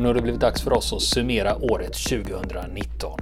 Och 0.00 0.02
nu 0.02 0.08
har 0.08 0.14
det 0.14 0.22
blivit 0.22 0.40
dags 0.40 0.62
för 0.62 0.72
oss 0.72 0.92
att 0.92 1.02
summera 1.02 1.56
året 1.56 1.92
2019. 1.92 3.20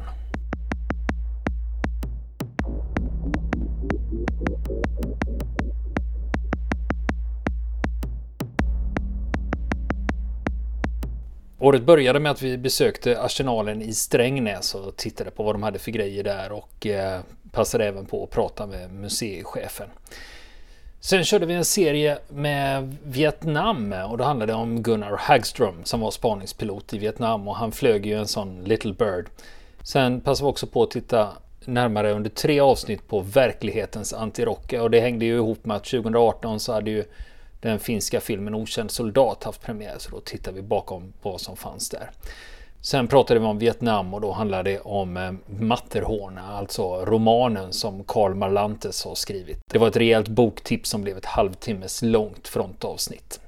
Året 11.58 11.82
började 11.82 12.20
med 12.20 12.32
att 12.32 12.42
vi 12.42 12.58
besökte 12.58 13.20
Arsenalen 13.22 13.82
i 13.82 13.92
Strängnäs 13.92 14.74
och 14.74 14.96
tittade 14.96 15.30
på 15.30 15.42
vad 15.42 15.54
de 15.54 15.62
hade 15.62 15.78
för 15.78 15.90
grejer 15.90 16.24
där 16.24 16.52
och 16.52 16.86
eh, 16.86 17.20
passade 17.52 17.84
även 17.86 18.06
på 18.06 18.24
att 18.24 18.30
prata 18.30 18.66
med 18.66 18.92
museichefen. 18.92 19.88
Sen 21.00 21.24
körde 21.24 21.46
vi 21.46 21.54
en 21.54 21.64
serie 21.64 22.18
med 22.28 22.96
Vietnam 23.02 23.92
och 23.92 24.18
då 24.18 24.24
handlade 24.24 24.52
det 24.52 24.56
om 24.56 24.82
Gunnar 24.82 25.16
Hagström 25.16 25.84
som 25.84 26.00
var 26.00 26.10
spaningspilot 26.10 26.94
i 26.94 26.98
Vietnam 26.98 27.48
och 27.48 27.56
han 27.56 27.72
flög 27.72 28.06
ju 28.06 28.18
en 28.18 28.26
sån 28.26 28.64
Little 28.64 28.92
Bird. 28.92 29.26
Sen 29.82 30.20
passade 30.20 30.46
vi 30.46 30.50
också 30.50 30.66
på 30.66 30.82
att 30.82 30.90
titta 30.90 31.28
närmare 31.64 32.12
under 32.12 32.30
tre 32.30 32.60
avsnitt 32.60 33.08
på 33.08 33.20
verklighetens 33.20 34.12
antirocka 34.12 34.82
och 34.82 34.90
det 34.90 35.00
hängde 35.00 35.24
ju 35.24 35.34
ihop 35.34 35.64
med 35.64 35.76
att 35.76 35.84
2018 35.84 36.60
så 36.60 36.72
hade 36.72 36.90
ju 36.90 37.04
den 37.60 37.78
finska 37.78 38.20
filmen 38.20 38.54
Okänd 38.54 38.90
soldat 38.90 39.44
haft 39.44 39.62
premiär 39.62 39.96
så 39.98 40.10
då 40.10 40.20
tittade 40.20 40.56
vi 40.56 40.62
bakom 40.62 41.12
vad 41.22 41.40
som 41.40 41.56
fanns 41.56 41.88
där. 41.88 42.10
Sen 42.80 43.08
pratade 43.08 43.40
vi 43.40 43.46
om 43.46 43.58
Vietnam 43.58 44.14
och 44.14 44.20
då 44.20 44.32
handlade 44.32 44.70
det 44.70 44.80
om 44.80 45.16
eh, 45.16 45.32
Matterhorn, 45.46 46.38
alltså 46.38 47.04
romanen 47.04 47.72
som 47.72 48.04
Karl 48.04 48.34
Marlantes 48.34 49.04
har 49.04 49.14
skrivit. 49.14 49.58
Det 49.72 49.78
var 49.78 49.88
ett 49.88 49.96
rejält 49.96 50.28
boktips 50.28 50.90
som 50.90 51.02
blev 51.02 51.16
ett 51.16 51.24
halvtimmes 51.24 52.02
långt 52.02 52.48
frontavsnitt. 52.48 53.40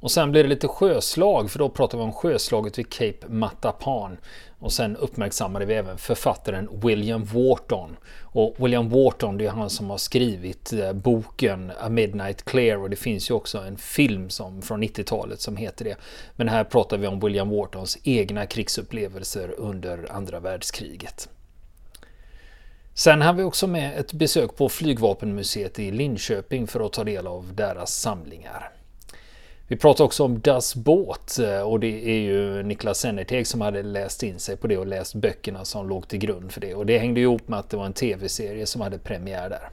Och 0.00 0.10
sen 0.10 0.30
blir 0.30 0.42
det 0.42 0.48
lite 0.48 0.68
sjöslag, 0.68 1.50
för 1.50 1.58
då 1.58 1.68
pratar 1.68 1.98
vi 1.98 2.04
om 2.04 2.12
sjöslaget 2.12 2.78
vid 2.78 2.90
Cape 2.90 3.28
Matapan. 3.28 4.16
Och 4.58 4.72
sen 4.72 4.96
uppmärksammade 4.96 5.64
vi 5.64 5.74
även 5.74 5.98
författaren 5.98 6.68
William 6.72 7.24
Wharton. 7.24 7.96
Och 8.22 8.54
William 8.58 8.88
Wharton, 8.88 9.38
det 9.38 9.46
är 9.46 9.50
han 9.50 9.70
som 9.70 9.90
har 9.90 9.98
skrivit 9.98 10.72
eh, 10.72 10.92
boken 10.92 11.72
A 11.80 11.88
Midnight 11.88 12.44
Clear 12.44 12.76
och 12.76 12.90
det 12.90 12.96
finns 12.96 13.30
ju 13.30 13.34
också 13.34 13.58
en 13.58 13.76
film 13.76 14.30
som, 14.30 14.62
från 14.62 14.82
90-talet 14.82 15.40
som 15.40 15.56
heter 15.56 15.84
det. 15.84 15.96
Men 16.36 16.48
här 16.48 16.64
pratar 16.64 16.98
vi 16.98 17.06
om 17.06 17.20
William 17.20 17.50
Whartons 17.50 17.98
egna 18.02 18.46
krigsupplevelser 18.46 19.54
under 19.58 20.12
andra 20.12 20.40
världskriget. 20.40 21.28
Sen 22.94 23.22
har 23.22 23.32
vi 23.32 23.42
också 23.42 23.66
med 23.66 23.98
ett 23.98 24.12
besök 24.12 24.56
på 24.56 24.68
Flygvapenmuseet 24.68 25.78
i 25.78 25.90
Linköping 25.90 26.66
för 26.66 26.86
att 26.86 26.92
ta 26.92 27.04
del 27.04 27.26
av 27.26 27.54
deras 27.54 27.94
samlingar. 27.94 28.77
Vi 29.70 29.76
pratar 29.76 30.04
också 30.04 30.24
om 30.24 30.40
Das 30.40 30.74
Båt 30.74 31.38
eh, 31.38 31.60
och 31.60 31.80
det 31.80 32.08
är 32.08 32.18
ju 32.18 32.62
Niklas 32.62 32.98
Sennerteg 32.98 33.46
som 33.46 33.60
hade 33.60 33.82
läst 33.82 34.22
in 34.22 34.38
sig 34.38 34.56
på 34.56 34.66
det 34.66 34.78
och 34.78 34.86
läst 34.86 35.14
böckerna 35.14 35.64
som 35.64 35.88
låg 35.88 36.08
till 36.08 36.18
grund 36.18 36.52
för 36.52 36.60
det. 36.60 36.74
Och 36.74 36.86
det 36.86 36.98
hängde 36.98 37.20
ihop 37.20 37.48
med 37.48 37.58
att 37.58 37.70
det 37.70 37.76
var 37.76 37.86
en 37.86 37.92
tv-serie 37.92 38.66
som 38.66 38.80
hade 38.80 38.98
premiär 38.98 39.50
där. 39.50 39.70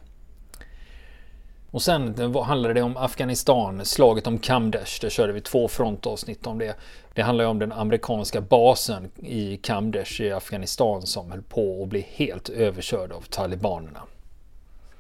Och 1.72 1.82
sen 1.82 2.34
handlade 2.36 2.74
det 2.74 2.82
om 2.82 2.98
Afghanistan, 2.98 3.86
slaget 3.86 4.28
om 4.28 4.38
Kamdesh. 4.38 5.02
Där 5.02 5.10
körde 5.10 5.34
vi 5.34 5.42
två 5.42 5.68
frontavsnitt 5.68 6.48
om 6.48 6.60
det. 6.60 6.76
Det 7.14 7.22
handlar 7.22 7.46
om 7.46 7.60
den 7.60 7.72
amerikanska 7.72 8.42
basen 8.42 9.12
i 9.24 9.58
Kamdesh 9.58 10.22
i 10.22 10.32
Afghanistan 10.32 11.02
som 11.02 11.32
höll 11.32 11.42
på 11.42 11.84
att 11.84 11.90
bli 11.90 12.06
helt 12.10 12.50
överkörd 12.50 13.12
av 13.12 13.22
talibanerna. 13.22 14.02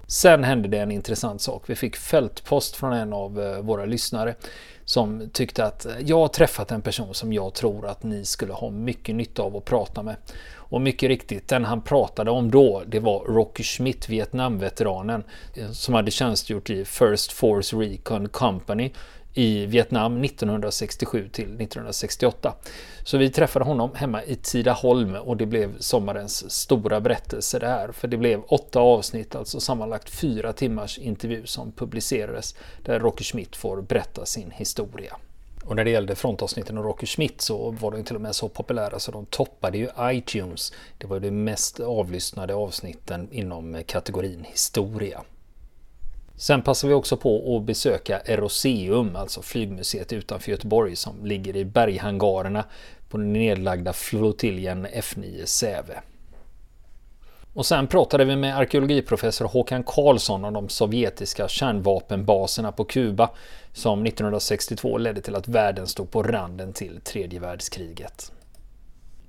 Sen 0.07 0.43
hände 0.43 0.67
det 0.67 0.79
en 0.79 0.91
intressant 0.91 1.41
sak. 1.41 1.63
Vi 1.65 1.75
fick 1.75 1.95
fältpost 1.95 2.75
från 2.75 2.93
en 2.93 3.13
av 3.13 3.41
eh, 3.41 3.59
våra 3.59 3.85
lyssnare 3.85 4.35
som 4.85 5.29
tyckte 5.33 5.65
att 5.65 5.85
eh, 5.85 5.93
jag 6.05 6.17
har 6.17 6.27
träffat 6.27 6.71
en 6.71 6.81
person 6.81 7.13
som 7.13 7.33
jag 7.33 7.53
tror 7.53 7.87
att 7.87 8.03
ni 8.03 8.25
skulle 8.25 8.53
ha 8.53 8.69
mycket 8.69 9.15
nytta 9.15 9.43
av 9.43 9.57
att 9.57 9.65
prata 9.65 10.03
med. 10.03 10.15
Och 10.53 10.81
mycket 10.81 11.07
riktigt, 11.07 11.47
den 11.47 11.65
han 11.65 11.81
pratade 11.81 12.31
om 12.31 12.51
då, 12.51 12.83
det 12.87 12.99
var 12.99 13.19
Rocky 13.19 13.63
Schmidt, 13.63 14.09
Vietnamveteranen, 14.09 15.23
eh, 15.53 15.71
som 15.71 15.93
hade 15.93 16.11
tjänstgjort 16.11 16.69
i 16.69 16.85
First 16.85 17.31
Force 17.31 17.75
Recon 17.75 18.29
Company 18.29 18.91
i 19.37 19.65
Vietnam 19.65 20.23
1967 20.23 21.29
till 21.29 21.43
1968. 21.43 22.55
Så 23.03 23.17
vi 23.17 23.29
träffade 23.29 23.65
honom 23.65 23.91
hemma 23.95 24.23
i 24.23 24.35
Tidaholm 24.35 25.15
och 25.15 25.37
det 25.37 25.45
blev 25.45 25.79
sommarens 25.79 26.51
stora 26.51 27.01
berättelse 27.01 27.59
det 27.59 27.67
här. 27.67 27.91
För 27.91 28.07
det 28.07 28.17
blev 28.17 28.41
åtta 28.47 28.79
avsnitt, 28.79 29.35
alltså 29.35 29.59
sammanlagt 29.59 30.09
fyra 30.09 30.53
timmars 30.53 30.97
intervju 30.97 31.45
som 31.45 31.71
publicerades 31.71 32.55
där 32.85 32.99
Rocky 32.99 33.23
Schmidt 33.23 33.55
får 33.55 33.81
berätta 33.81 34.25
sin 34.25 34.51
historia. 34.51 35.17
Och 35.65 35.75
när 35.75 35.83
det 35.83 35.91
gällde 35.91 36.15
frontavsnitten 36.15 36.77
av 36.77 36.83
Rocky 36.83 37.05
Schmidt 37.05 37.41
så 37.41 37.71
var 37.71 37.91
de 37.91 38.03
till 38.03 38.15
och 38.15 38.21
med 38.21 38.35
så 38.35 38.49
populära 38.49 38.99
så 38.99 39.11
de 39.11 39.25
toppade 39.25 39.77
ju 39.77 39.89
iTunes. 40.01 40.73
Det 40.97 41.07
var 41.07 41.15
ju 41.15 41.19
de 41.19 41.31
mest 41.31 41.79
avlyssnade 41.79 42.55
avsnitten 42.55 43.27
inom 43.31 43.83
kategorin 43.85 44.43
historia. 44.43 45.21
Sen 46.37 46.61
passar 46.61 46.87
vi 46.87 46.93
också 46.93 47.17
på 47.17 47.57
att 47.57 47.63
besöka 47.63 48.19
Eroseum, 48.19 49.15
alltså 49.15 49.41
flygmuseet 49.41 50.13
utanför 50.13 50.51
Göteborg 50.51 50.95
som 50.95 51.25
ligger 51.25 51.55
i 51.55 51.65
berghangarerna 51.65 52.65
på 53.09 53.17
den 53.17 53.33
nedlagda 53.33 53.93
flottiljen 53.93 54.87
F9 54.87 55.45
Säve. 55.45 56.01
Och 57.53 57.65
sen 57.65 57.87
pratade 57.87 58.25
vi 58.25 58.35
med 58.35 58.57
arkeologiprofessor 58.57 59.45
Håkan 59.45 59.83
Karlsson 59.83 60.45
om 60.45 60.53
de 60.53 60.69
sovjetiska 60.69 61.47
kärnvapenbaserna 61.47 62.71
på 62.71 62.83
Kuba 62.83 63.29
som 63.73 64.05
1962 64.05 64.97
ledde 64.97 65.21
till 65.21 65.35
att 65.35 65.47
världen 65.47 65.87
stod 65.87 66.11
på 66.11 66.23
randen 66.23 66.73
till 66.73 67.01
tredje 67.03 67.39
världskriget. 67.39 68.31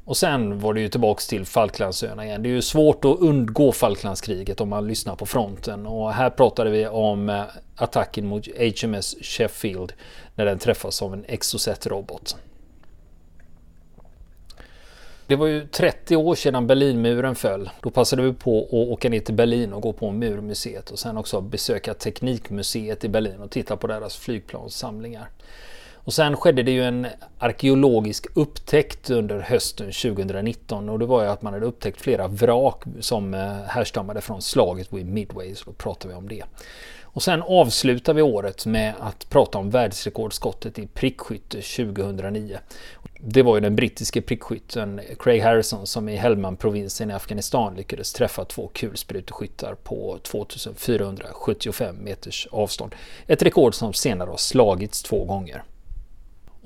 Och 0.07 0.17
sen 0.17 0.59
var 0.59 0.75
det 0.75 0.81
ju 0.81 0.89
tillbaks 0.89 1.27
till 1.27 1.47
Falklandsöarna 1.47 2.27
igen. 2.27 2.43
Det 2.43 2.49
är 2.49 2.51
ju 2.51 2.63
svårt 2.63 3.05
att 3.05 3.19
undgå 3.19 3.73
Falklandskriget 3.73 4.61
om 4.61 4.69
man 4.69 4.87
lyssnar 4.87 5.17
på 5.17 5.27
fronten. 5.27 5.87
Och 5.87 6.13
här 6.13 6.31
pratade 6.31 6.71
vi 6.71 6.87
om 6.87 7.29
eh, 7.29 7.43
attacken 7.77 8.27
mot 8.27 8.47
HMS 8.47 9.17
Sheffield 9.21 9.93
när 10.35 10.45
den 10.45 10.59
träffas 10.59 11.03
av 11.03 11.15
en 11.15 11.25
Exocet-robot. 11.25 12.37
Det 15.27 15.37
var 15.37 15.47
ju 15.47 15.67
30 15.67 16.17
år 16.17 16.35
sedan 16.35 16.67
Berlinmuren 16.67 17.35
föll. 17.35 17.71
Då 17.81 17.91
passade 17.91 18.23
vi 18.23 18.33
på 18.33 18.65
att 18.65 18.73
åka 18.73 19.09
ner 19.09 19.21
till 19.21 19.35
Berlin 19.35 19.73
och 19.73 19.83
gå 19.83 19.93
på 19.93 20.11
Murmuseet 20.11 20.91
och 20.91 20.99
sen 20.99 21.17
också 21.17 21.41
besöka 21.41 21.95
Teknikmuseet 21.95 23.05
i 23.05 23.09
Berlin 23.09 23.41
och 23.41 23.51
titta 23.51 23.77
på 23.77 23.87
deras 23.87 24.17
flygplanssamlingar. 24.17 25.29
Och 26.07 26.15
sen 26.15 26.37
skedde 26.37 26.63
det 26.63 26.71
ju 26.71 26.83
en 26.83 27.07
arkeologisk 27.39 28.27
upptäckt 28.35 29.11
under 29.11 29.41
hösten 29.41 29.87
2019 29.93 30.89
och 30.89 30.99
det 30.99 31.07
var 31.07 31.23
ju 31.23 31.29
att 31.29 31.43
man 31.43 31.53
hade 31.53 31.67
upptäckt 31.67 32.01
flera 32.01 32.29
vrak 32.29 32.83
som 33.01 33.35
eh, 33.35 33.41
härstammade 33.67 34.21
från 34.21 34.43
slaget 34.43 34.93
vid 34.93 35.07
Midway, 35.07 35.55
så 35.55 35.65
då 35.65 35.73
pratar 35.73 36.09
vi 36.09 36.15
om 36.15 36.29
det. 36.29 36.45
Och 37.03 37.23
sen 37.23 37.43
avslutar 37.43 38.15
vi 38.15 38.23
året 38.23 38.67
med 38.67 38.95
att 39.01 39.29
prata 39.29 39.59
om 39.59 39.71
världsrekordskottet 39.71 40.79
i 40.79 40.87
prickskytte 40.87 41.61
2009. 41.61 42.59
Det 43.21 43.43
var 43.43 43.55
ju 43.55 43.61
den 43.61 43.77
brittiske 43.77 44.23
prickskytten 44.23 45.01
Craig 45.19 45.43
Harrison 45.43 45.87
som 45.87 46.09
i 46.09 46.17
Helmand-provinsen 46.17 47.11
i 47.11 47.15
Afghanistan 47.15 47.75
lyckades 47.75 48.13
träffa 48.13 48.45
två 48.45 48.71
kulspruteskyttar 48.75 49.75
på 49.75 50.19
2475 50.23 51.97
meters 51.97 52.49
avstånd. 52.51 52.95
Ett 53.27 53.43
rekord 53.43 53.75
som 53.75 53.93
senare 53.93 54.31
har 54.31 54.37
slagits 54.37 55.03
två 55.03 55.25
gånger. 55.25 55.63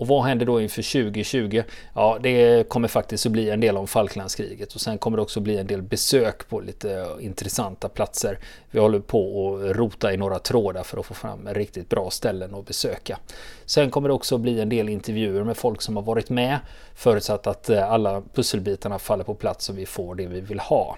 Och 0.01 0.07
vad 0.07 0.25
händer 0.25 0.47
då 0.47 0.61
inför 0.61 1.03
2020? 1.03 1.63
Ja, 1.95 2.19
det 2.21 2.69
kommer 2.69 2.89
faktiskt 2.89 3.27
att 3.27 3.33
bli 3.33 3.51
en 3.51 3.61
del 3.61 3.77
om 3.77 3.87
Falklandskriget 3.87 4.75
och 4.75 4.81
sen 4.81 4.99
kommer 4.99 5.17
det 5.17 5.23
också 5.23 5.41
bli 5.41 5.59
en 5.59 5.67
del 5.67 5.83
besök 5.83 6.49
på 6.49 6.61
lite 6.61 7.07
intressanta 7.21 7.89
platser. 7.89 8.39
Vi 8.71 8.79
håller 8.79 9.01
på 9.01 9.55
att 9.55 9.77
rota 9.77 10.13
i 10.13 10.17
några 10.17 10.39
trådar 10.39 10.83
för 10.83 10.99
att 10.99 11.07
få 11.07 11.15
fram 11.15 11.49
riktigt 11.49 11.89
bra 11.89 12.11
ställen 12.11 12.55
att 12.55 12.67
besöka. 12.67 13.19
Sen 13.65 13.91
kommer 13.91 14.09
det 14.09 14.15
också 14.15 14.39
bli 14.39 14.61
en 14.61 14.69
del 14.69 14.89
intervjuer 14.89 15.45
med 15.45 15.57
folk 15.57 15.83
som 15.83 15.97
har 15.97 16.03
varit 16.03 16.31
med 16.31 16.59
förutsatt 16.95 17.47
att 17.47 17.71
alla 17.71 18.23
pusselbitarna 18.35 18.99
faller 18.99 19.25
på 19.25 19.35
plats 19.35 19.69
och 19.69 19.79
vi 19.79 19.87
får 19.87 20.15
det 20.15 20.27
vi 20.27 20.41
vill 20.41 20.61
ha. 20.61 20.97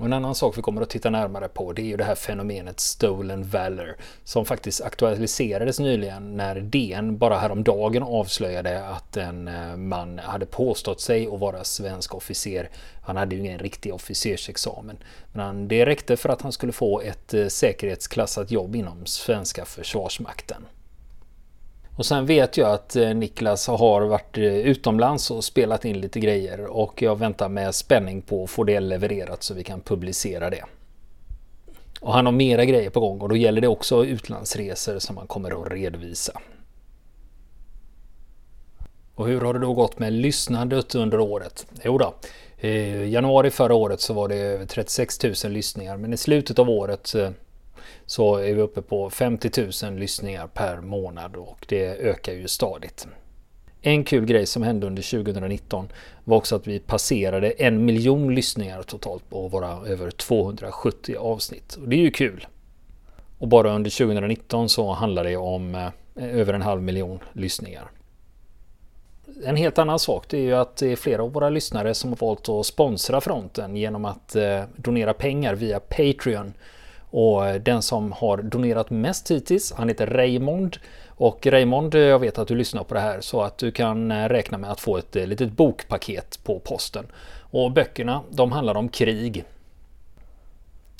Och 0.00 0.06
en 0.06 0.12
annan 0.12 0.34
sak 0.34 0.58
vi 0.58 0.62
kommer 0.62 0.82
att 0.82 0.90
titta 0.90 1.10
närmare 1.10 1.48
på 1.48 1.72
det 1.72 1.82
är 1.82 1.86
ju 1.86 1.96
det 1.96 2.04
här 2.04 2.14
fenomenet 2.14 2.80
Stolen 2.80 3.44
Valor 3.44 3.96
som 4.24 4.44
faktiskt 4.44 4.80
aktualiserades 4.80 5.80
nyligen 5.80 6.36
när 6.36 6.60
DN 6.60 7.18
bara 7.18 7.38
häromdagen 7.38 8.02
avslöjade 8.02 8.86
att 8.86 9.16
en 9.16 9.48
eh, 9.48 9.76
man 9.76 10.18
hade 10.18 10.46
påstått 10.46 11.00
sig 11.00 11.26
att 11.26 11.40
vara 11.40 11.64
svensk 11.64 12.14
officer. 12.14 12.70
Han 13.02 13.16
hade 13.16 13.34
ju 13.34 13.40
ingen 13.40 13.58
riktig 13.58 13.94
officersexamen. 13.94 14.96
Men 15.32 15.68
det 15.68 15.86
räckte 15.86 16.16
för 16.16 16.28
att 16.28 16.42
han 16.42 16.52
skulle 16.52 16.72
få 16.72 17.00
ett 17.00 17.34
eh, 17.34 17.46
säkerhetsklassat 17.46 18.50
jobb 18.50 18.76
inom 18.76 19.06
svenska 19.06 19.64
försvarsmakten. 19.64 20.66
Och 21.96 22.06
sen 22.06 22.26
vet 22.26 22.56
jag 22.56 22.70
att 22.70 22.96
eh, 22.96 23.14
Niklas 23.14 23.66
har 23.66 24.00
varit 24.00 24.38
eh, 24.38 24.44
utomlands 24.44 25.30
och 25.30 25.44
spelat 25.44 25.84
in 25.84 26.00
lite 26.00 26.20
grejer 26.20 26.66
och 26.66 27.02
jag 27.02 27.18
väntar 27.18 27.48
med 27.48 27.74
spänning 27.74 28.22
på 28.22 28.44
att 28.44 28.50
få 28.50 28.64
det 28.64 28.80
levererat 28.80 29.42
så 29.42 29.54
vi 29.54 29.64
kan 29.64 29.80
publicera 29.80 30.50
det. 30.50 30.64
Och 32.00 32.12
han 32.12 32.26
har 32.26 32.32
mera 32.32 32.64
grejer 32.64 32.90
på 32.90 33.00
gång 33.00 33.20
och 33.20 33.28
då 33.28 33.36
gäller 33.36 33.60
det 33.60 33.68
också 33.68 34.04
utlandsresor 34.04 34.98
som 34.98 35.16
han 35.16 35.26
kommer 35.26 35.62
att 35.62 35.72
redovisa. 35.72 36.40
Och 39.14 39.26
hur 39.26 39.40
har 39.40 39.54
det 39.54 39.60
då 39.60 39.74
gått 39.74 39.98
med 39.98 40.12
lyssnandet 40.12 40.94
under 40.94 41.20
året? 41.20 41.66
Jo 41.84 41.98
då, 41.98 42.14
i 42.68 43.12
januari 43.12 43.50
förra 43.50 43.74
året 43.74 44.00
så 44.00 44.14
var 44.14 44.28
det 44.28 44.36
över 44.36 44.66
36 44.66 45.22
000 45.22 45.52
lyssningar 45.52 45.96
men 45.96 46.12
i 46.12 46.16
slutet 46.16 46.58
av 46.58 46.70
året 46.70 47.14
så 48.06 48.36
är 48.36 48.54
vi 48.54 48.62
uppe 48.62 48.82
på 48.82 49.10
50 49.10 49.50
000 49.84 49.98
lyssningar 49.98 50.46
per 50.46 50.80
månad 50.80 51.36
och 51.36 51.66
det 51.68 51.86
ökar 51.86 52.32
ju 52.32 52.48
stadigt. 52.48 53.06
En 53.84 54.04
kul 54.04 54.26
grej 54.26 54.46
som 54.46 54.62
hände 54.62 54.86
under 54.86 55.02
2019 55.02 55.88
var 56.24 56.36
också 56.36 56.56
att 56.56 56.66
vi 56.66 56.78
passerade 56.78 57.50
en 57.50 57.84
miljon 57.84 58.34
lyssningar 58.34 58.82
totalt 58.82 59.30
på 59.30 59.48
våra 59.48 59.86
över 59.86 60.10
270 60.10 61.16
avsnitt. 61.18 61.74
Och 61.74 61.88
det 61.88 61.96
är 61.96 62.00
ju 62.00 62.10
kul. 62.10 62.46
Och 63.38 63.48
bara 63.48 63.74
under 63.74 63.90
2019 63.90 64.68
så 64.68 64.92
handlar 64.92 65.24
det 65.24 65.36
om 65.36 65.74
eh, 65.74 65.90
över 66.14 66.54
en 66.54 66.62
halv 66.62 66.82
miljon 66.82 67.18
lyssningar. 67.32 67.90
En 69.44 69.56
helt 69.56 69.78
annan 69.78 69.98
sak 69.98 70.28
det 70.28 70.36
är 70.36 70.42
ju 70.42 70.54
att 70.54 70.76
det 70.76 70.92
är 70.92 70.96
flera 70.96 71.22
av 71.22 71.32
våra 71.32 71.50
lyssnare 71.50 71.94
som 71.94 72.10
har 72.10 72.16
valt 72.16 72.48
att 72.48 72.66
sponsra 72.66 73.20
fronten 73.20 73.76
genom 73.76 74.04
att 74.04 74.36
eh, 74.36 74.62
donera 74.76 75.14
pengar 75.14 75.54
via 75.54 75.80
Patreon. 75.80 76.52
Och 77.12 77.60
den 77.60 77.82
som 77.82 78.12
har 78.12 78.36
donerat 78.36 78.90
mest 78.90 79.30
hittills, 79.30 79.72
han 79.72 79.88
heter 79.88 80.06
Raymond. 80.06 80.76
Och 81.08 81.46
Raymond, 81.46 81.94
jag 81.94 82.18
vet 82.18 82.38
att 82.38 82.48
du 82.48 82.54
lyssnar 82.54 82.84
på 82.84 82.94
det 82.94 83.00
här 83.00 83.20
så 83.20 83.42
att 83.42 83.58
du 83.58 83.70
kan 83.72 84.10
eh, 84.10 84.28
räkna 84.28 84.58
med 84.58 84.70
att 84.70 84.80
få 84.80 84.96
ett 84.96 85.16
eh, 85.16 85.26
litet 85.26 85.52
bokpaket 85.52 86.38
på 86.44 86.58
posten. 86.58 87.06
Och 87.50 87.72
böckerna, 87.72 88.22
de 88.30 88.52
handlar 88.52 88.74
om 88.74 88.88
krig. 88.88 89.44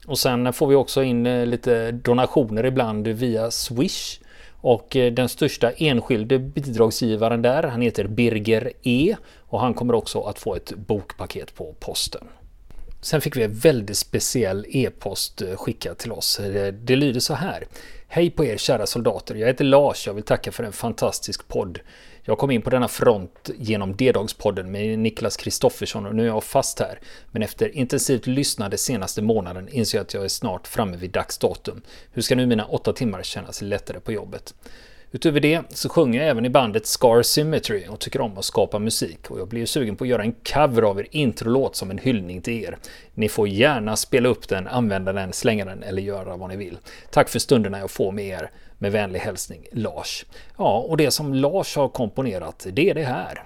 Och 0.06 0.18
sen 0.18 0.52
får 0.52 0.66
vi 0.66 0.74
också 0.74 1.02
in 1.02 1.26
eh, 1.26 1.46
lite 1.46 1.92
donationer 1.92 2.66
ibland 2.66 3.08
via 3.08 3.50
Swish. 3.50 4.20
Och 4.60 4.88
den 4.90 5.28
största 5.28 5.70
enskilde 5.70 6.38
bidragsgivaren 6.38 7.42
där, 7.42 7.62
han 7.62 7.80
heter 7.80 8.06
Birger 8.06 8.72
E. 8.82 9.16
Och 9.38 9.60
han 9.60 9.74
kommer 9.74 9.94
också 9.94 10.22
att 10.22 10.38
få 10.38 10.54
ett 10.54 10.72
bokpaket 10.76 11.54
på 11.54 11.74
posten. 11.80 12.28
Sen 13.02 13.20
fick 13.20 13.36
vi 13.36 13.42
en 13.42 13.54
väldigt 13.54 13.98
speciell 13.98 14.66
e-post 14.68 15.42
eh, 15.42 15.56
skickad 15.56 15.98
till 15.98 16.12
oss. 16.12 16.36
Det, 16.36 16.70
det 16.70 16.96
lyder 16.96 17.20
så 17.20 17.34
här. 17.34 17.66
Hej 18.08 18.30
på 18.30 18.44
er 18.44 18.56
kära 18.56 18.86
soldater. 18.86 19.34
Jag 19.34 19.46
heter 19.46 19.64
Lars. 19.64 20.06
Jag 20.06 20.14
vill 20.14 20.24
tacka 20.24 20.52
för 20.52 20.64
en 20.64 20.72
fantastisk 20.72 21.48
podd. 21.48 21.80
Jag 22.22 22.38
kom 22.38 22.50
in 22.50 22.62
på 22.62 22.70
denna 22.70 22.88
front 22.88 23.50
genom 23.58 23.96
D-dagspodden 23.96 24.70
med 24.70 24.98
Niklas 24.98 25.36
Kristoffersson 25.36 26.06
och 26.06 26.14
nu 26.14 26.22
är 26.22 26.26
jag 26.26 26.44
fast 26.44 26.80
här. 26.80 27.00
Men 27.30 27.42
efter 27.42 27.76
intensivt 27.76 28.26
lyssnande 28.26 28.78
senaste 28.78 29.22
månaden 29.22 29.68
inser 29.68 29.98
jag 29.98 30.04
att 30.04 30.14
jag 30.14 30.24
är 30.24 30.28
snart 30.28 30.66
framme 30.66 30.96
vid 30.96 31.10
dags 31.10 31.38
datum. 31.38 31.82
Hur 32.12 32.22
ska 32.22 32.36
nu 32.36 32.46
mina 32.46 32.64
åtta 32.64 32.92
timmar 32.92 33.22
kännas 33.22 33.62
lättare 33.62 34.00
på 34.00 34.12
jobbet? 34.12 34.54
Utöver 35.14 35.40
det 35.40 35.62
så 35.68 35.88
sjunger 35.88 36.20
jag 36.20 36.28
även 36.28 36.44
i 36.44 36.50
bandet 36.50 36.86
Scar 36.86 37.22
Symmetry 37.22 37.86
och 37.88 37.98
tycker 37.98 38.20
om 38.20 38.38
att 38.38 38.44
skapa 38.44 38.78
musik 38.78 39.30
och 39.30 39.40
jag 39.40 39.48
blir 39.48 39.66
sugen 39.66 39.96
på 39.96 40.04
att 40.04 40.08
göra 40.08 40.22
en 40.22 40.32
cover 40.32 40.82
av 40.82 41.00
er 41.00 41.06
introlåt 41.10 41.76
som 41.76 41.90
en 41.90 41.98
hyllning 41.98 42.40
till 42.40 42.64
er. 42.64 42.78
Ni 43.14 43.28
får 43.28 43.48
gärna 43.48 43.96
spela 43.96 44.28
upp 44.28 44.48
den, 44.48 44.68
använda 44.68 45.12
den, 45.12 45.32
slänga 45.32 45.64
den 45.64 45.82
eller 45.82 46.02
göra 46.02 46.36
vad 46.36 46.48
ni 46.48 46.56
vill. 46.56 46.78
Tack 47.10 47.28
för 47.28 47.38
stunderna 47.38 47.78
jag 47.78 47.90
får 47.90 48.12
med 48.12 48.24
er. 48.24 48.50
Med 48.78 48.92
vänlig 48.92 49.20
hälsning 49.20 49.66
Lars. 49.72 50.24
Ja, 50.58 50.78
och 50.88 50.96
det 50.96 51.10
som 51.10 51.34
Lars 51.34 51.76
har 51.76 51.88
komponerat, 51.88 52.66
det 52.72 52.90
är 52.90 52.94
det 52.94 53.04
här. 53.04 53.42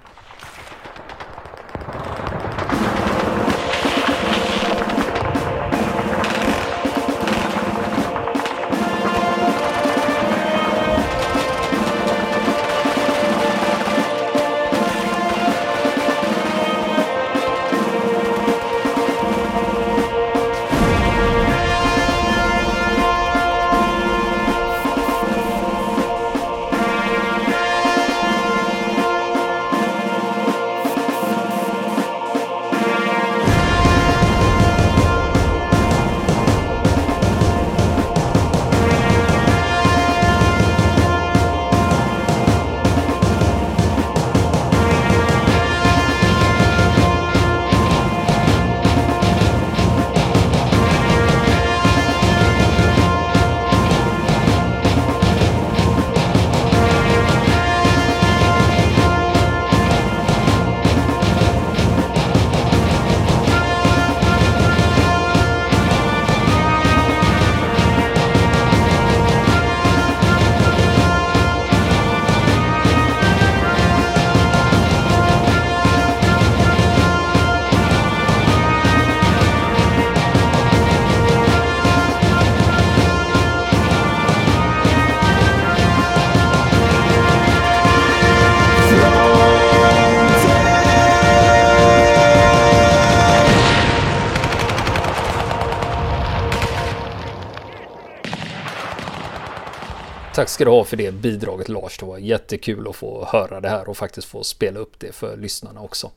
Tack 100.36 100.48
ska 100.48 100.64
du 100.64 100.70
ha 100.70 100.84
för 100.84 100.96
det 100.96 101.14
bidraget 101.14 101.68
Lars. 101.68 101.98
Det 101.98 102.06
var 102.06 102.18
jättekul 102.18 102.88
att 102.88 102.96
få 102.96 103.24
höra 103.24 103.60
det 103.60 103.68
här 103.68 103.88
och 103.88 103.96
faktiskt 103.96 104.28
få 104.28 104.44
spela 104.44 104.80
upp 104.80 104.98
det 104.98 105.14
för 105.14 105.36
lyssnarna 105.36 105.80
också. 105.80 106.10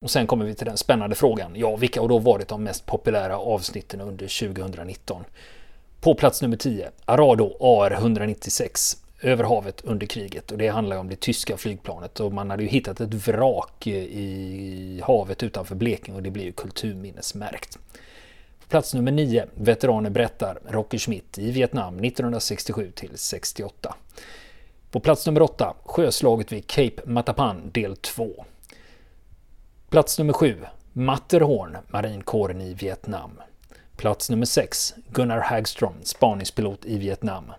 Och 0.00 0.10
sen 0.10 0.26
kommer 0.26 0.44
vi 0.44 0.54
till 0.54 0.66
den 0.66 0.76
spännande 0.76 1.16
frågan. 1.16 1.52
Ja, 1.54 1.76
vilka 1.76 2.00
har 2.00 2.08
då 2.08 2.18
varit 2.18 2.48
de 2.48 2.64
mest 2.64 2.86
populära 2.86 3.38
avsnitten 3.38 4.00
under 4.00 4.54
2019? 4.54 5.24
På 6.00 6.14
plats 6.14 6.42
nummer 6.42 6.56
10, 6.56 6.90
Arado 7.04 7.56
AR-196 7.60 8.96
över 9.20 9.44
havet 9.44 9.80
under 9.84 10.06
kriget 10.06 10.52
och 10.52 10.58
det 10.58 10.68
handlar 10.68 10.96
om 10.96 11.08
det 11.08 11.20
tyska 11.20 11.56
flygplanet 11.56 12.20
och 12.20 12.32
man 12.32 12.50
hade 12.50 12.62
ju 12.62 12.68
hittat 12.68 13.00
ett 13.00 13.14
vrak 13.14 13.86
i 13.86 15.00
havet 15.04 15.42
utanför 15.42 15.74
Blekinge 15.74 16.16
och 16.16 16.22
det 16.22 16.30
blir 16.30 16.44
ju 16.44 16.52
kulturminnesmärkt. 16.52 17.78
Plats 18.70 18.94
nummer 18.94 19.12
9. 19.12 19.46
Veteraner 19.54 20.10
berättar 20.10 20.58
Rocky 20.68 20.98
Schmidt 20.98 21.38
i 21.38 21.50
Vietnam 21.50 21.94
1967 21.94 22.92
till 22.94 23.18
68. 23.18 23.94
På 24.90 25.00
plats 25.00 25.26
nummer 25.26 25.42
8. 25.42 25.74
Sjöslaget 25.84 26.52
vid 26.52 26.66
Cape 26.66 27.02
Matapan 27.04 27.70
del 27.72 27.96
2. 27.96 28.44
Plats 29.88 30.18
nummer 30.18 30.32
7. 30.32 30.56
Matterhorn, 30.92 31.76
marinkåren 31.88 32.60
i 32.60 32.74
Vietnam. 32.74 33.40
Plats 33.96 34.30
nummer 34.30 34.46
6. 34.46 34.94
Gunnar 35.08 35.40
Hagström, 35.40 35.94
spaningspilot 36.02 36.84
i 36.84 36.98
Vietnam. 36.98 37.52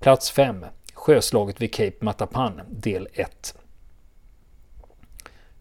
Plats 0.00 0.30
5. 0.30 0.66
Sjöslaget 0.94 1.60
vid 1.60 1.74
Cape 1.74 1.96
Matapan 2.00 2.60
del 2.68 3.08
1. 3.12 3.54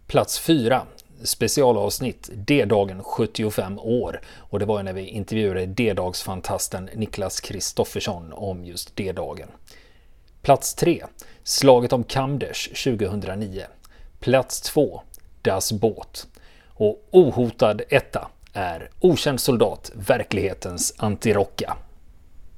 Plats 0.07 0.39
4 0.39 0.88
specialavsnitt 1.24 2.29
D-dagen 2.33 3.03
75 3.03 3.79
år. 3.79 4.21
Och 4.38 4.59
det 4.59 4.65
var 4.65 4.83
när 4.83 4.93
vi 4.93 5.07
intervjuade 5.07 5.65
D-dagsfantasten 5.65 6.89
Niklas 6.95 7.39
Kristoffersson 7.39 8.33
om 8.33 8.65
just 8.65 8.95
D-dagen. 8.95 9.47
Plats 10.41 10.75
3. 10.75 11.03
Slaget 11.43 11.93
om 11.93 12.03
Kamdesh 12.03 12.69
2009. 12.83 13.63
Plats 14.19 14.62
2. 14.62 15.01
Das 15.41 15.71
Båt. 15.71 16.27
Och 16.67 17.07
ohotad 17.12 17.81
etta 17.89 18.27
är 18.53 18.89
Okänd 19.00 19.39
soldat, 19.41 19.91
verklighetens 19.95 20.93
antirocka. 20.97 21.77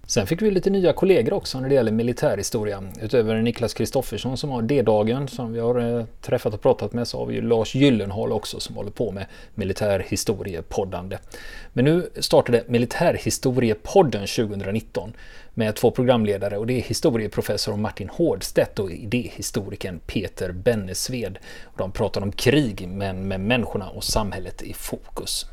Sen 0.09 0.27
fick 0.27 0.41
vi 0.41 0.51
lite 0.51 0.69
nya 0.69 0.93
kollegor 0.93 1.33
också 1.33 1.59
när 1.59 1.69
det 1.69 1.75
gäller 1.75 1.91
militärhistoria. 1.91 2.83
Utöver 3.01 3.41
Niklas 3.41 3.73
Kristoffersson 3.73 4.37
som 4.37 4.49
har 4.49 4.61
D-dagen 4.61 5.27
som 5.27 5.53
vi 5.53 5.59
har 5.59 5.99
eh, 5.99 6.05
träffat 6.21 6.53
och 6.53 6.61
pratat 6.61 6.93
med 6.93 7.07
så 7.07 7.17
har 7.17 7.25
vi 7.25 7.35
ju 7.35 7.41
Lars 7.41 7.75
Gyllenhaal 7.75 8.31
också 8.31 8.59
som 8.59 8.75
håller 8.75 8.91
på 8.91 9.11
med 9.11 9.25
militärhistoriepoddande. 9.55 11.17
Men 11.73 11.85
nu 11.85 12.09
startade 12.15 12.63
Militärhistoriepodden 12.67 14.27
2019 14.27 15.13
med 15.53 15.75
två 15.75 15.91
programledare 15.91 16.57
och 16.57 16.67
det 16.67 16.73
är 16.73 16.81
historieprofessor 16.81 17.77
Martin 17.77 18.09
Hårdstedt 18.09 18.79
och 18.79 18.91
idéhistorikern 18.91 19.99
Peter 19.99 20.51
Bennesved. 20.51 21.39
De 21.77 21.91
pratar 21.91 22.21
om 22.21 22.31
krig 22.31 22.87
men 22.87 23.27
med 23.27 23.39
människorna 23.39 23.89
och 23.89 24.03
samhället 24.03 24.61
i 24.61 24.73
fokus. 24.73 25.45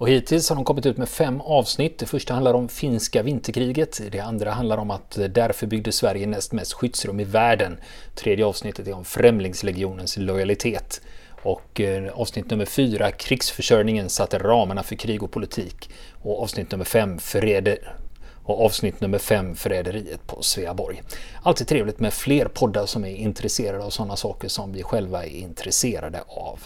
Och 0.00 0.08
hittills 0.08 0.48
har 0.48 0.56
de 0.56 0.64
kommit 0.64 0.86
ut 0.86 0.96
med 0.96 1.08
fem 1.08 1.40
avsnitt. 1.40 1.98
Det 1.98 2.06
första 2.06 2.34
handlar 2.34 2.54
om 2.54 2.68
finska 2.68 3.22
vinterkriget. 3.22 4.00
Det 4.12 4.20
andra 4.20 4.50
handlar 4.50 4.78
om 4.78 4.90
att 4.90 5.18
därför 5.30 5.66
byggde 5.66 5.92
Sverige 5.92 6.26
näst 6.26 6.52
mest 6.52 6.72
skyddsrum 6.72 7.20
i 7.20 7.24
världen. 7.24 7.80
Tredje 8.14 8.46
avsnittet 8.46 8.88
är 8.88 8.92
om 8.92 9.04
Främlingslegionens 9.04 10.16
lojalitet. 10.16 11.00
Och 11.42 11.80
eh, 11.80 12.12
avsnitt 12.12 12.50
nummer 12.50 12.64
fyra, 12.64 13.10
krigsförsörjningen, 13.10 14.10
satte 14.10 14.38
ramarna 14.38 14.82
för 14.82 14.96
krig 14.96 15.22
och 15.22 15.30
politik. 15.30 15.90
Och 16.22 16.42
avsnitt 16.42 16.70
nummer 16.70 16.84
fem, 16.84 17.18
förräder, 17.18 17.96
och 18.44 18.64
avsnitt 18.64 19.00
nummer 19.00 19.18
fem, 19.18 19.54
Förräderiet 19.54 20.26
på 20.26 20.42
Sveaborg. 20.42 21.02
Alltid 21.42 21.68
trevligt 21.68 22.00
med 22.00 22.12
fler 22.12 22.46
poddar 22.46 22.86
som 22.86 23.04
är 23.04 23.14
intresserade 23.14 23.84
av 23.84 23.90
sådana 23.90 24.16
saker 24.16 24.48
som 24.48 24.72
vi 24.72 24.82
själva 24.82 25.24
är 25.24 25.36
intresserade 25.36 26.20
av. 26.26 26.60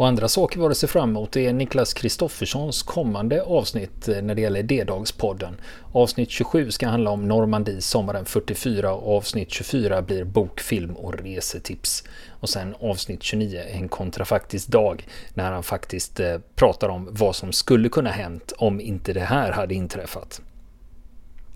Och 0.00 0.08
andra 0.08 0.28
saker 0.28 0.56
vi 0.56 0.62
har 0.62 0.70
att 0.70 0.76
se 0.76 0.86
fram 0.86 1.10
emot 1.10 1.36
är 1.36 1.52
Niklas 1.52 1.94
Kristofferssons 1.94 2.82
kommande 2.82 3.42
avsnitt 3.42 4.08
eh, 4.08 4.22
när 4.22 4.34
det 4.34 4.42
gäller 4.42 4.62
D-dagspodden. 4.62 5.54
Avsnitt 5.92 6.30
27 6.30 6.70
ska 6.70 6.88
handla 6.88 7.10
om 7.10 7.28
Normandie 7.28 7.80
sommaren 7.80 8.24
44 8.24 8.92
och 8.92 9.16
avsnitt 9.16 9.50
24 9.50 10.02
blir 10.02 10.24
bokfilm 10.24 10.96
och 10.96 11.14
resetips. 11.14 12.04
Och 12.40 12.48
sen 12.48 12.74
avsnitt 12.80 13.22
29 13.22 13.62
en 13.70 13.88
kontrafaktisk 13.88 14.68
dag 14.68 15.06
när 15.34 15.52
han 15.52 15.62
faktiskt 15.62 16.20
eh, 16.20 16.38
pratar 16.54 16.88
om 16.88 17.08
vad 17.10 17.36
som 17.36 17.52
skulle 17.52 17.88
kunna 17.88 18.10
hänt 18.10 18.52
om 18.58 18.80
inte 18.80 19.12
det 19.12 19.20
här 19.20 19.52
hade 19.52 19.74
inträffat. 19.74 20.40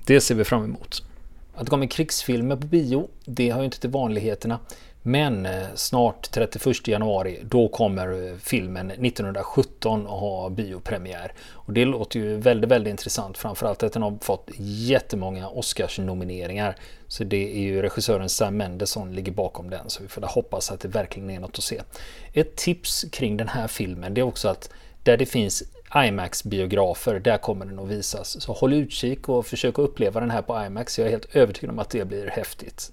Det 0.07 0.21
ser 0.21 0.35
vi 0.35 0.45
fram 0.45 0.65
emot. 0.65 1.03
Att 1.55 1.69
gå 1.69 1.77
med 1.77 1.91
krigsfilmer 1.91 2.57
på 2.57 2.67
bio, 2.67 3.09
det 3.25 3.51
har 3.51 3.61
ju 3.61 3.65
inte 3.65 3.81
till 3.81 3.91
vanligheterna. 3.91 4.59
Men 5.07 5.47
eh, 5.47 5.67
snart 5.75 6.31
31 6.31 6.89
januari, 6.89 7.41
då 7.43 7.69
kommer 7.69 8.29
eh, 8.29 8.37
filmen 8.37 8.91
1917 8.91 10.07
att 10.07 10.11
ha 10.11 10.51
biopremiär. 10.51 11.33
Och 11.53 11.73
det 11.73 11.85
låter 11.85 12.21
ju 12.21 12.37
väldigt, 12.37 12.71
väldigt 12.71 12.91
intressant. 12.91 13.39
Framförallt 13.39 13.83
att 13.83 13.93
den 13.93 14.03
har 14.03 14.19
fått 14.21 14.51
jättemånga 14.57 15.49
Oscars-nomineringar. 15.49 16.77
Så 17.09 17.25
det 17.25 17.57
är 17.57 17.61
ju 17.61 17.83
regissören 17.83 18.29
Sam 18.29 18.57
Mendes 18.57 18.91
som 18.91 19.13
ligger 19.13 19.33
bakom 19.33 19.71
den. 19.71 19.91
Så 19.91 20.03
vi 20.03 20.09
får 20.09 20.23
hoppas 20.23 20.71
att 20.71 20.81
det 20.81 20.89
verkligen 20.89 21.31
är 21.31 21.41
något 21.41 21.59
att 21.59 21.65
se. 21.65 21.81
Ett 22.33 22.57
tips 22.57 23.05
kring 23.13 23.37
den 23.37 23.49
här 23.49 23.67
filmen, 23.67 24.15
det 24.15 24.21
är 24.21 24.23
också 24.23 24.49
att 24.49 24.71
där 25.03 25.17
det 25.17 25.27
finns 25.27 25.63
IMAX-biografer, 25.95 27.19
där 27.19 27.39
kommer 27.39 27.67
den 27.67 27.79
att 27.79 27.89
visas. 27.89 28.43
Så 28.43 28.53
håll 28.53 28.73
utkik 28.73 29.29
och 29.29 29.47
försök 29.47 29.79
uppleva 29.79 30.21
den 30.21 30.31
här 30.31 30.43
på 30.43 30.65
IMAX. 30.67 30.99
Jag 30.99 31.07
är 31.07 31.11
helt 31.11 31.37
övertygad 31.37 31.71
om 31.71 31.79
att 31.79 31.91
det 31.91 32.05
blir 32.05 32.27
häftigt. 32.27 32.93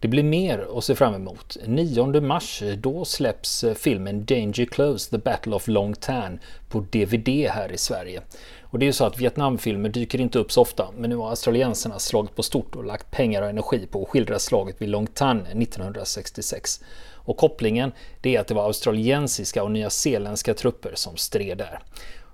Det 0.00 0.08
blir 0.08 0.22
mer 0.22 0.66
att 0.78 0.84
se 0.84 0.94
fram 0.94 1.14
emot. 1.14 1.56
9 1.66 2.20
mars, 2.20 2.62
då 2.78 3.04
släpps 3.04 3.64
eh, 3.64 3.74
filmen 3.74 4.24
Danger 4.24 4.64
Close, 4.64 5.10
The 5.10 5.18
Battle 5.18 5.54
of 5.54 5.68
Long 5.68 5.94
Tan 5.94 6.38
på 6.68 6.80
DVD 6.80 7.28
här 7.28 7.72
i 7.72 7.78
Sverige. 7.78 8.22
Och 8.62 8.78
det 8.78 8.84
är 8.84 8.86
ju 8.86 8.92
så 8.92 9.04
att 9.04 9.18
Vietnamfilmer 9.18 9.88
dyker 9.88 10.20
inte 10.20 10.38
upp 10.38 10.52
så 10.52 10.62
ofta, 10.62 10.88
men 10.96 11.10
nu 11.10 11.16
har 11.16 11.30
australiensarna 11.30 11.98
slagit 11.98 12.36
på 12.36 12.42
stort 12.42 12.76
och 12.76 12.84
lagt 12.84 13.10
pengar 13.10 13.42
och 13.42 13.48
energi 13.48 13.86
på 13.86 14.02
att 14.02 14.08
skildra 14.08 14.38
slaget 14.38 14.82
vid 14.82 14.88
Long 14.88 15.06
Tan 15.06 15.46
1966. 15.46 16.80
Och 17.12 17.36
kopplingen 17.36 17.92
det 18.20 18.36
är 18.36 18.40
att 18.40 18.46
det 18.46 18.54
var 18.54 18.64
australiensiska 18.64 19.62
och 19.62 19.70
nyzeeländska 19.70 20.54
trupper 20.54 20.92
som 20.94 21.16
stred 21.16 21.58
där. 21.58 21.80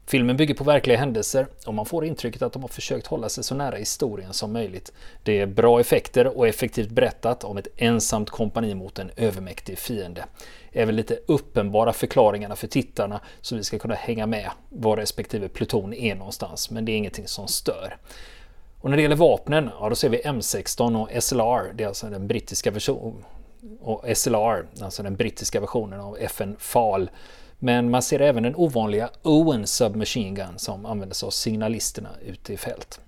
Filmen 0.07 0.37
bygger 0.37 0.55
på 0.55 0.65
verkliga 0.65 0.99
händelser 0.99 1.47
och 1.67 1.75
man 1.75 1.87
får 1.87 2.05
intrycket 2.05 2.43
att 2.43 2.53
de 2.53 2.63
har 2.63 2.69
försökt 2.69 3.07
hålla 3.07 3.29
sig 3.29 3.45
så 3.45 3.55
nära 3.55 3.77
historien 3.77 4.33
som 4.33 4.53
möjligt. 4.53 4.93
Det 5.23 5.41
är 5.41 5.47
bra 5.47 5.81
effekter 5.81 6.39
och 6.39 6.49
effektivt 6.49 6.91
berättat 6.91 7.45
om 7.45 7.57
ett 7.57 7.69
ensamt 7.77 8.31
kompani 8.31 8.75
mot 8.75 8.99
en 8.99 9.11
övermäktig 9.17 9.79
fiende. 9.79 10.25
Även 10.73 10.97
lite 10.97 11.19
uppenbara 11.27 11.93
förklaringarna 11.93 12.57
för 12.57 12.67
tittarna 12.67 13.21
så 13.41 13.57
vi 13.57 13.65
ska 13.65 13.79
kunna 13.79 13.95
hänga 13.95 14.27
med 14.27 14.51
var 14.69 14.97
respektive 14.97 15.49
pluton 15.49 15.95
är 15.95 16.15
någonstans, 16.15 16.71
men 16.71 16.85
det 16.85 16.93
är 16.93 16.97
ingenting 16.97 17.29
som 17.29 17.49
stör. 17.49 17.97
Och 18.81 18.91
när 18.91 18.97
det 18.97 19.03
gäller 19.03 19.17
vapnen, 19.17 19.71
ja 19.81 19.89
då 19.89 19.95
ser 19.95 20.09
vi 20.09 20.23
M16 20.23 21.03
och 21.03 21.23
SLR, 21.23 21.73
det 21.75 21.85
är 21.85 21.89
alltså 21.89 22.07
den 22.07 22.27
brittiska 22.27 22.71
versionen, 22.71 23.25
och 23.81 24.05
SLR, 24.17 24.67
alltså 24.83 25.03
den 25.03 25.17
brittiska 25.17 25.61
versionen 25.61 26.01
av 26.01 26.17
FN 26.21 26.57
FAL 26.59 27.11
men 27.63 27.91
man 27.91 28.03
ser 28.03 28.21
även 28.21 28.43
den 28.43 28.57
ovanliga 28.57 29.11
Owen 29.23 29.67
Submachine 29.67 30.35
Gun 30.35 30.59
som 30.59 30.87
användes 30.87 31.23
av 31.23 31.31
signalisterna 31.31 32.09
ute 32.27 32.53
i 32.53 32.57
fält. 32.57 33.01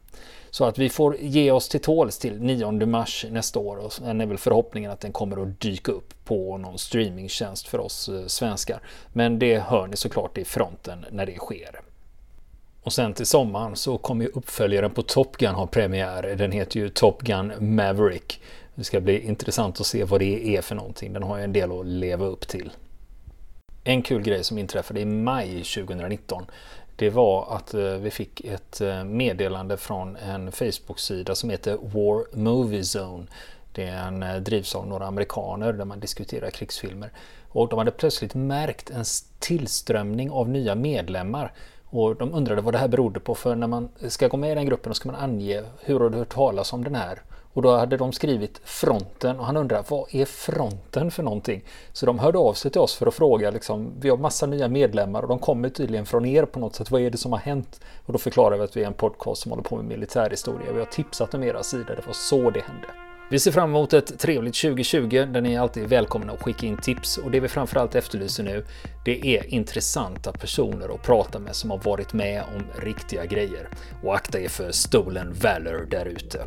Så 0.50 0.64
att 0.64 0.78
vi 0.78 0.88
får 0.88 1.16
ge 1.16 1.50
oss 1.50 1.68
till 1.68 1.80
tåls 1.80 2.18
till 2.18 2.40
9 2.40 2.86
mars 2.86 3.26
nästa 3.30 3.58
år 3.58 3.76
och 3.76 3.92
sen 3.92 4.20
är 4.20 4.26
väl 4.26 4.38
förhoppningen 4.38 4.90
att 4.90 5.00
den 5.00 5.12
kommer 5.12 5.42
att 5.42 5.60
dyka 5.60 5.92
upp 5.92 6.14
på 6.24 6.58
någon 6.58 6.78
streamingtjänst 6.78 7.68
för 7.68 7.80
oss 7.80 8.08
eh, 8.08 8.26
svenskar. 8.26 8.80
Men 9.12 9.38
det 9.38 9.58
hör 9.58 9.86
ni 9.86 9.96
såklart 9.96 10.38
i 10.38 10.44
fronten 10.44 11.04
när 11.10 11.26
det 11.26 11.36
sker. 11.36 11.80
Och 12.82 12.92
sen 12.92 13.14
till 13.14 13.26
sommaren 13.26 13.76
så 13.76 13.98
kommer 13.98 14.24
ju 14.24 14.30
uppföljaren 14.34 14.90
på 14.90 15.02
Top 15.02 15.36
Gun 15.36 15.54
ha 15.54 15.66
premiär. 15.66 16.34
Den 16.38 16.52
heter 16.52 16.80
ju 16.80 16.88
Top 16.88 17.22
Gun 17.22 17.52
Maverick. 17.60 18.40
Det 18.74 18.84
ska 18.84 19.00
bli 19.00 19.26
intressant 19.26 19.80
att 19.80 19.86
se 19.86 20.04
vad 20.04 20.20
det 20.20 20.56
är 20.56 20.62
för 20.62 20.74
någonting. 20.74 21.12
Den 21.12 21.22
har 21.22 21.38
ju 21.38 21.44
en 21.44 21.52
del 21.52 21.80
att 21.80 21.86
leva 21.86 22.26
upp 22.26 22.48
till. 22.48 22.70
En 23.86 24.02
kul 24.02 24.22
grej 24.22 24.44
som 24.44 24.58
inträffade 24.58 25.00
i 25.00 25.04
maj 25.04 25.64
2019 25.64 26.46
det 26.96 27.10
var 27.10 27.56
att 27.56 27.74
eh, 27.74 27.80
vi 27.80 28.10
fick 28.10 28.40
ett 28.40 28.80
eh, 28.80 29.04
meddelande 29.04 29.76
från 29.76 30.16
en 30.16 30.52
Facebook-sida 30.52 31.34
som 31.34 31.50
heter 31.50 31.78
War 31.82 32.36
Movie 32.36 32.82
Zone. 32.82 33.26
Det 33.72 33.84
är 33.84 34.06
en, 34.06 34.22
eh, 34.22 34.36
drivs 34.36 34.74
av 34.74 34.86
några 34.86 35.06
amerikaner 35.06 35.72
där 35.72 35.84
man 35.84 36.00
diskuterar 36.00 36.50
krigsfilmer. 36.50 37.10
Och 37.48 37.68
de 37.68 37.78
hade 37.78 37.90
plötsligt 37.90 38.34
märkt 38.34 38.90
en 38.90 39.04
tillströmning 39.38 40.30
av 40.30 40.48
nya 40.48 40.74
medlemmar. 40.74 41.52
Och 41.84 42.16
de 42.16 42.34
undrade 42.34 42.60
vad 42.60 42.74
det 42.74 42.78
här 42.78 42.88
berodde 42.88 43.20
på 43.20 43.34
för 43.34 43.54
när 43.54 43.66
man 43.66 43.88
ska 44.08 44.28
gå 44.28 44.36
med 44.36 44.52
i 44.52 44.54
den 44.54 44.66
gruppen 44.66 44.90
då 44.90 44.94
ska 44.94 45.12
man 45.12 45.20
ange 45.20 45.62
hur 45.80 46.00
har 46.00 46.10
du 46.10 46.18
hört 46.18 46.34
talas 46.34 46.72
om 46.72 46.84
den 46.84 46.94
här 46.94 47.22
och 47.54 47.62
då 47.62 47.76
hade 47.76 47.96
de 47.96 48.12
skrivit 48.12 48.60
fronten 48.64 49.38
och 49.38 49.46
han 49.46 49.56
undrar 49.56 49.84
vad 49.88 50.14
är 50.14 50.24
fronten 50.24 51.10
för 51.10 51.22
någonting? 51.22 51.64
Så 51.92 52.06
de 52.06 52.18
hörde 52.18 52.38
av 52.38 52.52
sig 52.52 52.70
till 52.70 52.80
oss 52.80 52.94
för 52.94 53.06
att 53.06 53.14
fråga 53.14 53.50
liksom, 53.50 53.92
vi 54.00 54.08
har 54.08 54.16
massa 54.16 54.46
nya 54.46 54.68
medlemmar 54.68 55.22
och 55.22 55.28
de 55.28 55.38
kommer 55.38 55.68
tydligen 55.68 56.06
från 56.06 56.26
er 56.26 56.44
på 56.44 56.58
något 56.58 56.74
sätt. 56.74 56.90
Vad 56.90 57.00
är 57.00 57.10
det 57.10 57.18
som 57.18 57.32
har 57.32 57.38
hänt? 57.38 57.80
Och 58.06 58.12
då 58.12 58.18
förklarar 58.18 58.56
vi 58.56 58.64
att 58.64 58.76
vi 58.76 58.82
är 58.82 58.86
en 58.86 58.94
podcast 58.94 59.42
som 59.42 59.50
håller 59.50 59.62
på 59.62 59.76
med 59.76 59.84
militärhistoria. 59.84 60.72
Vi 60.72 60.78
har 60.78 60.86
tipsat 60.86 61.34
om 61.34 61.42
era 61.42 61.62
sidor, 61.62 61.96
det 61.96 62.06
var 62.06 62.12
så 62.12 62.50
det 62.50 62.60
hände. 62.60 62.88
Vi 63.30 63.38
ser 63.38 63.52
fram 63.52 63.70
emot 63.70 63.92
ett 63.92 64.18
trevligt 64.18 64.54
2020 64.54 65.08
där 65.08 65.40
ni 65.40 65.54
är 65.54 65.60
alltid 65.60 65.88
välkomna 65.88 66.32
att 66.32 66.42
skicka 66.42 66.66
in 66.66 66.76
tips 66.76 67.18
och 67.18 67.30
det 67.30 67.40
vi 67.40 67.48
framförallt 67.48 67.94
efterlyser 67.94 68.44
nu 68.44 68.64
det 69.04 69.26
är 69.36 69.54
intressanta 69.54 70.32
personer 70.32 70.94
att 70.94 71.02
prata 71.02 71.38
med 71.38 71.56
som 71.56 71.70
har 71.70 71.78
varit 71.78 72.12
med 72.12 72.42
om 72.56 72.82
riktiga 72.82 73.24
grejer. 73.24 73.68
Och 74.02 74.14
akta 74.14 74.40
er 74.40 74.48
för 74.48 74.70
stolen 74.70 75.32
valor 75.32 75.86
där 75.90 76.06
ute. 76.06 76.46